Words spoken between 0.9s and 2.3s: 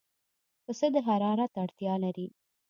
د حرارت اړتیا لري.